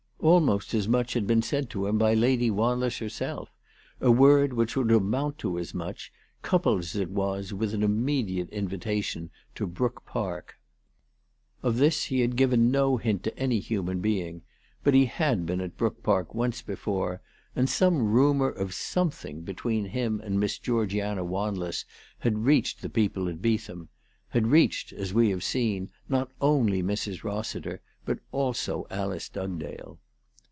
[0.23, 3.49] Almost as much had been said to him by Lady "Wanless herself,
[3.99, 8.47] a word which would amount to as much, coupled as it was with an immediate
[8.51, 11.63] invitation to Brook 340 ALICE DUGDALE.
[11.63, 11.73] Park.
[11.73, 14.41] Of this he had given no hint to any human heing;
[14.83, 17.19] but he had been at Brook Park once before,
[17.55, 21.83] and some rumour of something between him and Miss Georgiana Wanless
[22.19, 23.89] had reached the people at Beetham,
[24.29, 27.21] had reached, as we have seen, not only Mrs.
[27.21, 29.97] Hossiter, but also Alice Dugdale.